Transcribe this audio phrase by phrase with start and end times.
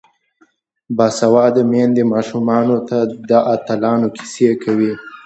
[0.97, 2.97] باسواده میندې ماشومانو ته
[3.29, 4.93] د اتلانو کیسې کوي.